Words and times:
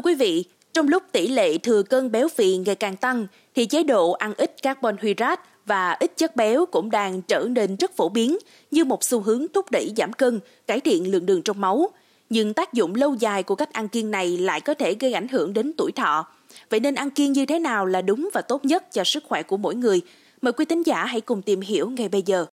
Thưa 0.00 0.10
quý 0.10 0.14
vị, 0.14 0.44
trong 0.72 0.88
lúc 0.88 1.02
tỷ 1.12 1.28
lệ 1.28 1.58
thừa 1.58 1.82
cân 1.82 2.12
béo 2.12 2.28
phì 2.28 2.56
ngày 2.56 2.74
càng 2.74 2.96
tăng, 2.96 3.26
thì 3.54 3.66
chế 3.66 3.82
độ 3.82 4.12
ăn 4.12 4.34
ít 4.36 4.62
carbon 4.62 4.96
hydrate 5.02 5.42
và 5.66 5.96
ít 6.00 6.12
chất 6.16 6.36
béo 6.36 6.66
cũng 6.66 6.90
đang 6.90 7.22
trở 7.22 7.46
nên 7.50 7.76
rất 7.76 7.96
phổ 7.96 8.08
biến 8.08 8.38
như 8.70 8.84
một 8.84 9.04
xu 9.04 9.20
hướng 9.20 9.46
thúc 9.54 9.70
đẩy 9.70 9.92
giảm 9.96 10.12
cân, 10.12 10.40
cải 10.66 10.80
thiện 10.80 11.10
lượng 11.10 11.26
đường 11.26 11.42
trong 11.42 11.60
máu. 11.60 11.88
Nhưng 12.30 12.54
tác 12.54 12.72
dụng 12.72 12.94
lâu 12.94 13.14
dài 13.14 13.42
của 13.42 13.54
cách 13.54 13.72
ăn 13.72 13.88
kiêng 13.88 14.10
này 14.10 14.38
lại 14.38 14.60
có 14.60 14.74
thể 14.74 14.94
gây 14.94 15.12
ảnh 15.12 15.28
hưởng 15.28 15.52
đến 15.52 15.72
tuổi 15.76 15.92
thọ. 15.92 16.26
Vậy 16.70 16.80
nên 16.80 16.94
ăn 16.94 17.10
kiêng 17.10 17.32
như 17.32 17.46
thế 17.46 17.58
nào 17.58 17.86
là 17.86 18.02
đúng 18.02 18.28
và 18.34 18.40
tốt 18.40 18.64
nhất 18.64 18.92
cho 18.92 19.04
sức 19.04 19.24
khỏe 19.28 19.42
của 19.42 19.56
mỗi 19.56 19.74
người? 19.74 20.00
Mời 20.42 20.52
quý 20.52 20.64
tín 20.64 20.82
giả 20.82 21.04
hãy 21.04 21.20
cùng 21.20 21.42
tìm 21.42 21.60
hiểu 21.60 21.90
ngay 21.90 22.08
bây 22.08 22.22
giờ. 22.26 22.46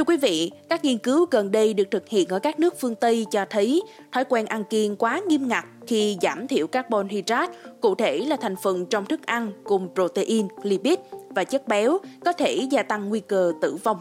Thưa 0.00 0.04
quý 0.04 0.16
vị, 0.16 0.50
các 0.68 0.84
nghiên 0.84 0.98
cứu 0.98 1.26
gần 1.30 1.50
đây 1.50 1.74
được 1.74 1.90
thực 1.90 2.08
hiện 2.08 2.28
ở 2.28 2.38
các 2.38 2.60
nước 2.60 2.74
phương 2.80 2.94
Tây 2.94 3.26
cho 3.30 3.44
thấy 3.50 3.82
thói 4.12 4.24
quen 4.24 4.46
ăn 4.46 4.64
kiêng 4.64 4.96
quá 4.96 5.20
nghiêm 5.28 5.48
ngặt 5.48 5.64
khi 5.86 6.16
giảm 6.22 6.48
thiểu 6.48 6.66
carbon 6.66 7.08
hydrate, 7.08 7.52
cụ 7.80 7.94
thể 7.94 8.18
là 8.18 8.36
thành 8.36 8.54
phần 8.62 8.86
trong 8.86 9.04
thức 9.04 9.26
ăn 9.26 9.52
cùng 9.64 9.88
protein, 9.94 10.48
lipid 10.62 10.98
và 11.28 11.44
chất 11.44 11.68
béo 11.68 11.98
có 12.24 12.32
thể 12.32 12.66
gia 12.70 12.82
tăng 12.82 13.08
nguy 13.08 13.20
cơ 13.20 13.52
tử 13.60 13.76
vong. 13.84 13.98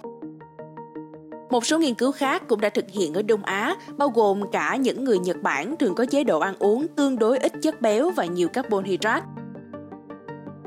Một 1.50 1.66
số 1.66 1.80
nghiên 1.80 1.96
cứu 1.96 2.12
khác 2.12 2.44
cũng 2.48 2.62
đã 2.62 2.70
thực 2.70 2.90
hiện 2.90 3.14
ở 3.14 3.22
Đông 3.22 3.44
Á, 3.44 3.76
bao 3.98 4.10
gồm 4.10 4.52
cả 4.52 4.76
những 4.76 5.04
người 5.04 5.20
Nhật 5.20 5.38
Bản 5.42 5.76
thường 5.80 5.96
có 5.96 6.06
chế 6.06 6.24
độ 6.24 6.40
ăn 6.40 6.56
uống 6.60 6.88
tương 6.88 7.20
đối 7.20 7.38
ít 7.38 7.54
chất 7.62 7.82
béo 7.82 8.10
và 8.10 8.26
nhiều 8.26 8.48
carbon 8.48 8.84
hydrate 8.84 9.26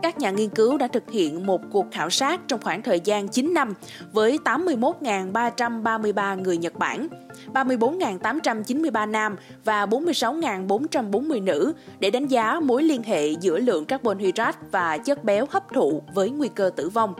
các 0.02 0.18
nhà 0.18 0.30
nghiên 0.30 0.48
cứu 0.48 0.78
đã 0.78 0.86
thực 0.86 1.10
hiện 1.10 1.46
một 1.46 1.60
cuộc 1.70 1.86
khảo 1.92 2.10
sát 2.10 2.40
trong 2.48 2.60
khoảng 2.62 2.82
thời 2.82 3.00
gian 3.00 3.28
9 3.28 3.54
năm 3.54 3.74
với 4.12 4.38
81.333 4.44 6.42
người 6.42 6.56
Nhật 6.56 6.74
Bản, 6.78 7.08
34.893 7.54 9.10
nam 9.10 9.36
và 9.64 9.86
46.440 9.86 11.44
nữ 11.44 11.72
để 11.98 12.10
đánh 12.10 12.26
giá 12.26 12.60
mối 12.60 12.82
liên 12.82 13.02
hệ 13.02 13.28
giữa 13.30 13.58
lượng 13.58 13.84
carbon 13.84 14.18
hydrate 14.18 14.58
và 14.70 14.98
chất 14.98 15.24
béo 15.24 15.46
hấp 15.50 15.62
thụ 15.74 16.02
với 16.14 16.30
nguy 16.30 16.48
cơ 16.48 16.70
tử 16.76 16.88
vong. 16.88 17.14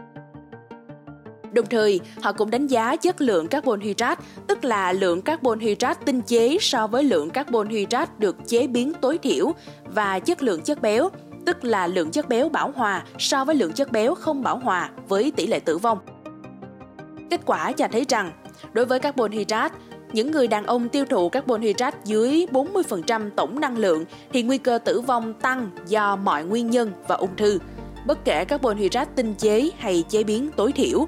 Đồng 1.53 1.67
thời, 1.67 2.01
họ 2.21 2.33
cũng 2.33 2.51
đánh 2.51 2.67
giá 2.67 2.97
chất 2.97 3.21
lượng 3.21 3.49
carbon 3.49 3.81
hydrate, 3.81 4.23
tức 4.47 4.65
là 4.65 4.93
lượng 4.93 5.23
carbon 5.23 5.59
hydrate 5.59 6.01
tinh 6.05 6.21
chế 6.21 6.57
so 6.61 6.87
với 6.87 7.05
lượng 7.05 7.31
carbon 7.31 7.69
hydrate 7.69 8.13
được 8.19 8.37
chế 8.47 8.67
biến 8.67 8.93
tối 9.01 9.19
thiểu 9.19 9.53
và 9.85 10.19
chất 10.19 10.43
lượng 10.43 10.63
chất 10.63 10.83
béo, 10.83 11.11
tức 11.47 11.65
là 11.65 11.87
lượng 11.87 12.11
chất 12.11 12.29
béo 12.29 12.49
bảo 12.49 12.73
hòa 12.77 13.05
so 13.19 13.45
với 13.45 13.55
lượng 13.55 13.73
chất 13.73 13.93
béo 13.93 14.15
không 14.15 14.43
bảo 14.43 14.59
hòa 14.59 14.91
với 15.09 15.33
tỷ 15.37 15.47
lệ 15.47 15.61
tử 15.61 15.79
vong. 15.79 15.99
Kết 17.31 17.41
quả 17.47 17.73
cho 17.73 17.89
thấy 17.93 18.05
rằng, 18.09 18.33
đối 18.73 18.85
với 18.85 18.99
carbon 18.99 19.31
hydrate, 19.31 19.75
những 20.13 20.31
người 20.31 20.47
đàn 20.47 20.67
ông 20.67 20.89
tiêu 20.89 21.05
thụ 21.05 21.29
carbon 21.29 21.61
hydrate 21.61 21.99
dưới 22.05 22.47
40% 22.53 23.31
tổng 23.37 23.61
năng 23.61 23.79
lượng 23.79 24.05
thì 24.33 24.43
nguy 24.43 24.59
cơ 24.59 24.79
tử 24.79 25.01
vong 25.01 25.35
tăng 25.35 25.71
do 25.87 26.17
mọi 26.17 26.45
nguyên 26.45 26.71
nhân 26.71 26.93
và 27.09 27.15
ung 27.15 27.37
thư, 27.37 27.59
bất 28.07 28.25
kể 28.25 28.45
carbon 28.45 28.77
hydrate 28.77 29.11
tinh 29.17 29.35
chế 29.35 29.71
hay 29.79 30.05
chế 30.09 30.25
biến 30.25 30.51
tối 30.57 30.73
thiểu. 30.73 31.07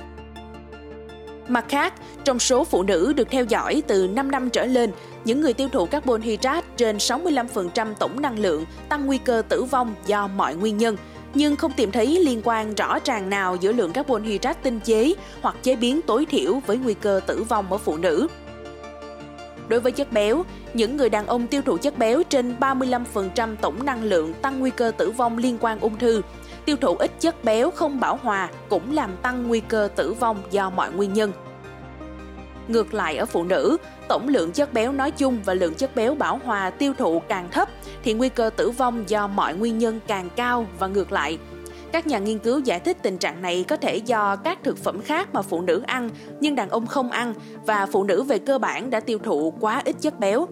Mặt 1.49 1.65
khác, 1.69 1.95
trong 2.25 2.39
số 2.39 2.65
phụ 2.65 2.83
nữ 2.83 3.13
được 3.13 3.31
theo 3.31 3.45
dõi 3.45 3.83
từ 3.87 4.09
5 4.09 4.31
năm 4.31 4.51
trở 4.51 4.65
lên, 4.65 4.91
những 5.25 5.41
người 5.41 5.53
tiêu 5.53 5.69
thụ 5.69 5.87
carbon 5.87 6.21
hydrate 6.21 6.64
trên 6.77 6.97
65% 6.97 7.95
tổng 7.99 8.21
năng 8.21 8.39
lượng 8.39 8.65
tăng 8.89 9.07
nguy 9.07 9.19
cơ 9.19 9.43
tử 9.49 9.65
vong 9.65 9.95
do 10.07 10.27
mọi 10.27 10.55
nguyên 10.55 10.77
nhân, 10.77 10.97
nhưng 11.35 11.57
không 11.57 11.73
tìm 11.73 11.93
thấy 11.93 12.07
liên 12.07 12.41
quan 12.45 12.75
rõ 12.75 12.99
ràng 13.05 13.31
nào 13.31 13.57
giữa 13.57 13.73
lượng 13.73 13.93
carbon 13.93 14.23
hydrate 14.23 14.61
tinh 14.63 14.81
chế 14.81 15.15
hoặc 15.43 15.57
chế 15.63 15.77
biến 15.77 16.01
tối 16.03 16.27
thiểu 16.27 16.61
với 16.67 16.77
nguy 16.77 16.95
cơ 16.95 17.21
tử 17.27 17.43
vong 17.43 17.73
ở 17.73 17.79
phụ 17.79 17.97
nữ. 17.97 18.29
Đối 19.69 19.81
với 19.81 19.93
chất 19.93 20.13
béo, 20.13 20.43
những 20.75 20.97
người 20.97 21.11
đàn 21.11 21.27
ông 21.27 21.47
tiêu 21.47 21.63
thụ 21.63 21.77
chất 21.79 21.99
béo 21.99 22.23
trên 22.23 22.55
35% 22.61 23.57
tổng 23.61 23.87
năng 23.87 24.05
lượng 24.05 24.35
tăng 24.43 24.61
nguy 24.61 24.71
cơ 24.71 24.93
tử 24.99 25.11
vong 25.11 25.39
liên 25.39 25.59
quan 25.61 25.81
ung 25.81 25.99
thư. 25.99 26.23
Tiêu 26.65 26.77
thụ 26.81 26.97
ít 26.97 27.21
chất 27.21 27.45
béo 27.45 27.71
không 27.71 28.01
bảo 28.01 28.19
hòa 28.23 28.49
cũng 28.69 28.95
làm 28.95 29.17
tăng 29.23 29.49
nguy 29.49 29.61
cơ 29.61 29.89
tử 29.97 30.13
vong 30.13 30.43
do 30.51 30.71
mọi 30.71 30.93
nguyên 30.93 31.13
nhân. 31.13 31.33
Ngược 32.69 32.95
lại 32.95 33.17
ở 33.17 33.27
phụ 33.27 33.45
nữ, 33.45 33.77
tổng 34.09 34.29
lượng 34.29 34.53
chất 34.53 34.73
béo 34.73 34.93
nói 34.93 35.11
chung 35.11 35.39
và 35.45 35.55
lượng 35.55 35.75
chất 35.75 35.97
béo 35.97 36.15
bảo 36.15 36.41
hòa 36.45 36.71
tiêu 36.71 36.93
thụ 36.99 37.23
càng 37.29 37.49
thấp 37.51 37.69
thì 38.03 38.13
nguy 38.13 38.29
cơ 38.29 38.51
tử 38.57 38.71
vong 38.71 39.05
do 39.09 39.27
mọi 39.27 39.55
nguyên 39.55 39.79
nhân 39.79 40.01
càng 40.07 40.29
cao 40.37 40.67
và 40.79 40.87
ngược 40.87 41.13
lại. 41.13 41.39
Các 41.93 42.07
nhà 42.07 42.19
nghiên 42.19 42.39
cứu 42.39 42.59
giải 42.59 42.81
thích 42.81 42.97
tình 43.03 43.19
trạng 43.19 43.43
này 43.43 43.65
có 43.69 43.77
thể 43.77 43.97
do 43.97 44.37
các 44.37 44.59
thực 44.65 44.79
phẩm 44.79 45.01
khác 45.01 45.29
mà 45.33 45.43
phụ 45.43 45.61
nữ 45.61 45.83
ăn 45.87 46.11
nhưng 46.41 46.55
đàn 46.55 46.69
ông 46.69 46.87
không 46.87 47.11
ăn 47.11 47.35
và 47.67 47.87
phụ 47.87 48.05
nữ 48.05 48.23
về 48.23 48.39
cơ 48.39 48.59
bản 48.59 48.91
đã 48.91 49.01
tiêu 49.01 49.19
thụ 49.19 49.55
quá 49.61 49.83
ít 49.85 49.97
chất 50.01 50.21
béo. 50.21 50.49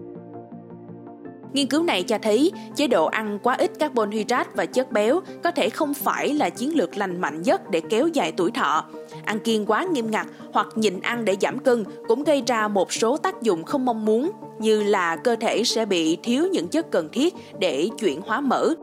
Nghiên 1.53 1.67
cứu 1.67 1.83
này 1.83 2.03
cho 2.03 2.17
thấy 2.21 2.51
chế 2.75 2.87
độ 2.87 3.05
ăn 3.05 3.39
quá 3.43 3.55
ít 3.55 3.71
carbon 3.79 4.11
hydrate 4.11 4.49
và 4.53 4.65
chất 4.65 4.91
béo 4.91 5.21
có 5.43 5.51
thể 5.51 5.69
không 5.69 5.93
phải 5.93 6.33
là 6.33 6.49
chiến 6.49 6.75
lược 6.75 6.97
lành 6.97 7.21
mạnh 7.21 7.41
nhất 7.41 7.69
để 7.69 7.81
kéo 7.89 8.07
dài 8.07 8.31
tuổi 8.37 8.51
thọ. 8.51 8.85
Ăn 9.25 9.39
kiêng 9.39 9.65
quá 9.65 9.83
nghiêm 9.83 10.11
ngặt 10.11 10.27
hoặc 10.53 10.67
nhịn 10.75 10.99
ăn 10.99 11.25
để 11.25 11.35
giảm 11.41 11.59
cân 11.59 11.83
cũng 12.07 12.23
gây 12.23 12.43
ra 12.47 12.67
một 12.67 12.93
số 12.93 13.17
tác 13.17 13.41
dụng 13.41 13.63
không 13.63 13.85
mong 13.85 14.05
muốn 14.05 14.31
như 14.59 14.83
là 14.83 15.15
cơ 15.15 15.35
thể 15.35 15.63
sẽ 15.63 15.85
bị 15.85 16.17
thiếu 16.23 16.47
những 16.51 16.67
chất 16.67 16.91
cần 16.91 17.09
thiết 17.11 17.33
để 17.59 17.89
chuyển 17.99 18.21
hóa 18.21 18.41
mỡ. 18.41 18.73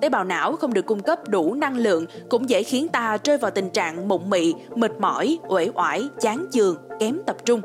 Tế 0.00 0.08
bào 0.08 0.24
não 0.24 0.56
không 0.56 0.74
được 0.74 0.86
cung 0.86 1.02
cấp 1.02 1.28
đủ 1.28 1.54
năng 1.54 1.76
lượng 1.76 2.06
cũng 2.30 2.50
dễ 2.50 2.62
khiến 2.62 2.88
ta 2.88 3.18
rơi 3.24 3.38
vào 3.38 3.50
tình 3.50 3.70
trạng 3.70 4.08
mụn 4.08 4.30
mị, 4.30 4.54
mệt 4.74 4.92
mỏi, 5.00 5.38
uể 5.48 5.70
oải, 5.74 6.08
chán 6.20 6.46
chường, 6.52 6.76
kém 7.00 7.18
tập 7.26 7.36
trung. 7.44 7.60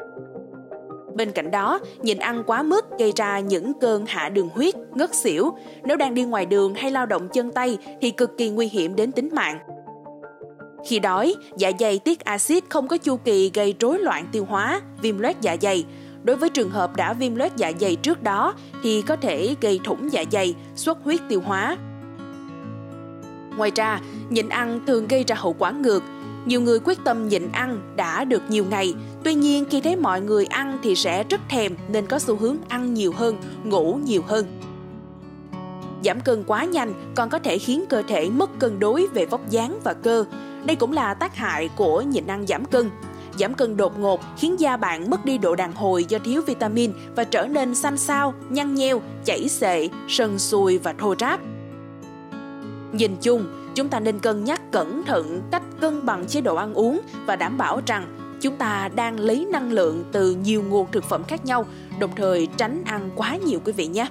Bên 1.18 1.32
cạnh 1.32 1.52
đó, 1.52 1.80
nhịn 2.02 2.18
ăn 2.18 2.44
quá 2.48 2.64
mức 2.64 2.86
gây 3.00 3.14
ra 3.16 3.40
những 3.40 3.74
cơn 3.82 4.06
hạ 4.06 4.30
đường 4.30 4.50
huyết, 4.50 4.76
ngất 4.96 5.16
xỉu. 5.16 5.58
Nếu 5.84 5.98
đang 5.98 6.14
đi 6.14 6.24
ngoài 6.24 6.46
đường 6.46 6.76
hay 6.76 6.92
lao 6.92 7.06
động 7.06 7.28
chân 7.34 7.52
tay 7.52 7.78
thì 8.02 8.12
cực 8.12 8.38
kỳ 8.38 8.50
nguy 8.50 8.68
hiểm 8.68 8.96
đến 8.96 9.12
tính 9.12 9.30
mạng. 9.34 9.60
Khi 10.88 11.00
đói, 11.00 11.36
dạ 11.58 11.72
dày 11.80 12.00
tiết 12.00 12.20
axit 12.20 12.64
không 12.70 12.88
có 12.88 12.98
chu 12.98 13.18
kỳ 13.18 13.52
gây 13.54 13.76
rối 13.80 14.00
loạn 14.00 14.28
tiêu 14.32 14.46
hóa, 14.50 14.82
viêm 15.02 15.20
loét 15.20 15.36
dạ 15.42 15.58
dày. 15.62 15.86
Đối 16.24 16.36
với 16.36 16.50
trường 16.50 16.70
hợp 16.70 16.96
đã 16.96 17.14
viêm 17.14 17.36
loét 17.36 17.52
dạ 17.56 17.72
dày 17.80 17.96
trước 17.96 18.24
đó 18.24 18.54
thì 18.84 19.02
có 19.02 19.16
thể 19.16 19.56
gây 19.62 19.80
thủng 19.84 20.12
dạ 20.12 20.24
dày, 20.32 20.56
xuất 20.76 20.98
huyết 21.04 21.20
tiêu 21.30 21.42
hóa. 21.46 21.78
Ngoài 23.58 23.72
ra, 23.76 24.00
nhịn 24.30 24.50
ăn 24.50 24.80
thường 24.88 25.08
gây 25.08 25.24
ra 25.28 25.36
hậu 25.40 25.56
quả 25.60 25.72
ngược. 25.72 26.04
Nhiều 26.48 26.62
người 26.62 26.80
quyết 26.80 27.04
tâm 27.04 27.28
nhịn 27.28 27.52
ăn 27.52 27.94
đã 27.96 28.26
được 28.26 28.42
nhiều 28.50 28.66
ngày, 28.70 28.96
tuy 29.24 29.34
nhiên 29.34 29.66
khi 29.70 29.82
thấy 29.82 29.96
mọi 29.96 30.22
người 30.22 30.46
ăn 30.46 30.80
thì 30.84 30.96
sẽ 30.96 31.24
rất 31.24 31.42
thèm 31.50 31.76
nên 31.88 32.08
có 32.08 32.20
xu 32.20 32.36
hướng 32.36 32.58
ăn 32.68 32.94
nhiều 32.94 33.14
hơn, 33.16 33.38
ngủ 33.64 34.00
nhiều 34.06 34.22
hơn. 34.28 34.46
Giảm 36.04 36.20
cân 36.20 36.44
quá 36.44 36.64
nhanh 36.64 36.94
còn 37.16 37.30
có 37.30 37.40
thể 37.40 37.58
khiến 37.58 37.86
cơ 37.90 38.04
thể 38.08 38.30
mất 38.30 38.60
cân 38.60 38.80
đối 38.80 39.08
về 39.08 39.26
vóc 39.26 39.50
dáng 39.50 39.80
và 39.84 39.94
cơ. 39.94 40.26
Đây 40.66 40.76
cũng 40.76 40.94
là 40.94 41.14
tác 41.14 41.36
hại 41.36 41.70
của 41.76 42.02
nhịn 42.02 42.28
ăn 42.28 42.48
giảm 42.48 42.66
cân. 42.66 42.90
Giảm 43.40 43.54
cân 43.54 43.78
đột 43.78 44.00
ngột 44.00 44.22
khiến 44.38 44.60
da 44.60 44.78
bạn 44.78 45.10
mất 45.10 45.26
đi 45.26 45.38
độ 45.38 45.56
đàn 45.56 45.74
hồi 45.74 46.06
do 46.06 46.20
thiếu 46.20 46.42
vitamin 46.42 46.92
và 47.16 47.24
trở 47.24 47.48
nên 47.48 47.76
xanh 47.76 47.98
xao, 47.98 48.34
nhăn 48.50 48.76
nheo, 48.76 49.02
chảy 49.26 49.50
xệ, 49.50 49.90
sần 50.08 50.40
sùi 50.40 50.78
và 50.78 50.94
thô 50.94 51.16
ráp. 51.20 51.40
Nhìn 52.92 53.16
chung, 53.22 53.46
chúng 53.78 53.90
ta 53.90 54.00
nên 54.00 54.20
cân 54.20 54.44
nhắc 54.44 54.62
cẩn 54.72 55.04
thận 55.06 55.42
cách 55.52 55.64
cân 55.82 56.06
bằng 56.06 56.26
chế 56.28 56.42
độ 56.42 56.56
ăn 56.56 56.74
uống 56.74 57.02
và 57.26 57.36
đảm 57.36 57.58
bảo 57.58 57.82
rằng 57.86 58.38
chúng 58.42 58.56
ta 58.56 58.90
đang 58.96 59.20
lấy 59.20 59.48
năng 59.52 59.72
lượng 59.72 60.04
từ 60.12 60.36
nhiều 60.36 60.64
nguồn 60.70 60.92
thực 60.92 61.04
phẩm 61.04 61.24
khác 61.24 61.46
nhau, 61.46 61.66
đồng 62.00 62.12
thời 62.16 62.48
tránh 62.58 62.84
ăn 62.86 63.10
quá 63.16 63.36
nhiều 63.36 63.60
quý 63.66 63.72
vị 63.72 63.88
nhé. 63.88 64.08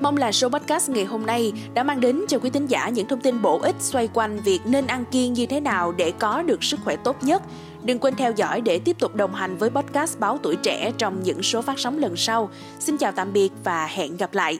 Mong 0.00 0.16
là 0.16 0.32
số 0.32 0.48
podcast 0.48 0.90
ngày 0.90 1.04
hôm 1.04 1.26
nay 1.26 1.52
đã 1.74 1.82
mang 1.82 2.00
đến 2.00 2.24
cho 2.28 2.38
quý 2.38 2.50
thính 2.50 2.66
giả 2.66 2.88
những 2.88 3.08
thông 3.08 3.20
tin 3.20 3.42
bổ 3.42 3.58
ích 3.58 3.76
xoay 3.78 4.08
quanh 4.14 4.40
việc 4.44 4.60
nên 4.64 4.86
ăn 4.86 5.04
kiêng 5.04 5.32
như 5.32 5.46
thế 5.46 5.60
nào 5.60 5.92
để 5.92 6.12
có 6.18 6.42
được 6.42 6.64
sức 6.64 6.80
khỏe 6.84 6.96
tốt 6.96 7.16
nhất. 7.22 7.42
Đừng 7.82 7.98
quên 7.98 8.14
theo 8.14 8.32
dõi 8.32 8.60
để 8.60 8.78
tiếp 8.78 8.96
tục 8.98 9.14
đồng 9.14 9.34
hành 9.34 9.56
với 9.56 9.70
podcast 9.70 10.18
Báo 10.18 10.38
Tuổi 10.42 10.56
Trẻ 10.56 10.92
trong 10.98 11.22
những 11.22 11.42
số 11.42 11.62
phát 11.62 11.78
sóng 11.78 11.98
lần 11.98 12.16
sau. 12.16 12.50
Xin 12.78 12.96
chào 12.96 13.12
tạm 13.12 13.32
biệt 13.32 13.52
và 13.64 13.86
hẹn 13.86 14.16
gặp 14.16 14.34
lại. 14.34 14.58